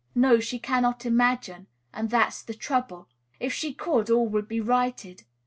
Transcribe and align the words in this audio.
No, 0.15 0.39
she 0.39 0.57
cannot 0.57 1.05
imagine; 1.05 1.67
and 1.93 2.09
that 2.09 2.29
is 2.29 2.41
the 2.41 2.55
trouble. 2.55 3.07
If 3.39 3.53
she 3.53 3.71
could, 3.71 4.09
all 4.09 4.27
would 4.29 4.47
be 4.47 4.59
righted. 4.59 5.25